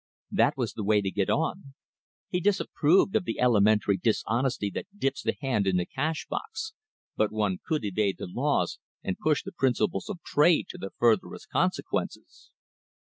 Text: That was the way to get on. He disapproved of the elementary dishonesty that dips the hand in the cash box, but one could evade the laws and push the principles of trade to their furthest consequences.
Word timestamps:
That 0.31 0.57
was 0.57 0.73
the 0.73 0.83
way 0.83 0.99
to 0.99 1.11
get 1.11 1.29
on. 1.29 1.75
He 2.27 2.39
disapproved 2.39 3.15
of 3.15 3.23
the 3.23 3.39
elementary 3.39 3.97
dishonesty 3.97 4.71
that 4.71 4.87
dips 4.97 5.21
the 5.21 5.35
hand 5.41 5.67
in 5.67 5.77
the 5.77 5.85
cash 5.85 6.25
box, 6.27 6.73
but 7.15 7.31
one 7.31 7.59
could 7.63 7.85
evade 7.85 8.17
the 8.17 8.25
laws 8.25 8.79
and 9.03 9.19
push 9.19 9.43
the 9.43 9.51
principles 9.53 10.09
of 10.09 10.23
trade 10.23 10.65
to 10.69 10.79
their 10.79 10.89
furthest 10.97 11.49
consequences. 11.49 12.49